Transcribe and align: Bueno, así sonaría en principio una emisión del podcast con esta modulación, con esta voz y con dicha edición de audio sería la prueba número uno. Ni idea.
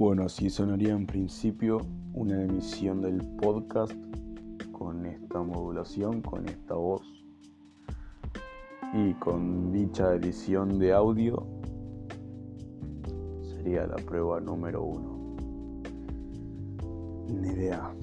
Bueno, 0.00 0.22
así 0.22 0.48
sonaría 0.48 0.94
en 0.94 1.06
principio 1.06 1.82
una 2.14 2.42
emisión 2.42 3.02
del 3.02 3.22
podcast 3.36 3.92
con 4.72 5.04
esta 5.04 5.42
modulación, 5.42 6.22
con 6.22 6.48
esta 6.48 6.72
voz 6.72 7.02
y 8.94 9.12
con 9.16 9.70
dicha 9.70 10.14
edición 10.14 10.78
de 10.78 10.94
audio 10.94 11.46
sería 13.42 13.86
la 13.86 13.96
prueba 13.96 14.40
número 14.40 14.82
uno. 14.82 15.36
Ni 17.28 17.48
idea. 17.48 17.94